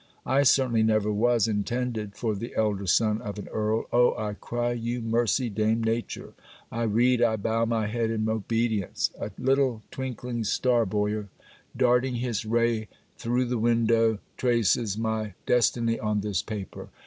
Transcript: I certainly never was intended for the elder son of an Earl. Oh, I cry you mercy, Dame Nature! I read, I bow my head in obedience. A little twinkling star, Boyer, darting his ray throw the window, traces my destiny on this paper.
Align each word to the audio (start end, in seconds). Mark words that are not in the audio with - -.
I 0.25 0.41
certainly 0.41 0.81
never 0.81 1.11
was 1.13 1.47
intended 1.47 2.15
for 2.15 2.33
the 2.33 2.55
elder 2.55 2.87
son 2.87 3.21
of 3.21 3.37
an 3.37 3.47
Earl. 3.49 3.85
Oh, 3.93 4.15
I 4.17 4.33
cry 4.33 4.71
you 4.71 4.99
mercy, 4.99 5.47
Dame 5.47 5.83
Nature! 5.83 6.33
I 6.71 6.85
read, 6.85 7.21
I 7.21 7.35
bow 7.35 7.65
my 7.65 7.85
head 7.85 8.09
in 8.09 8.27
obedience. 8.27 9.11
A 9.19 9.29
little 9.37 9.83
twinkling 9.91 10.43
star, 10.43 10.87
Boyer, 10.87 11.29
darting 11.77 12.15
his 12.15 12.45
ray 12.47 12.87
throw 13.19 13.45
the 13.45 13.59
window, 13.59 14.17
traces 14.37 14.97
my 14.97 15.35
destiny 15.45 15.99
on 15.99 16.21
this 16.21 16.41
paper. 16.41 16.89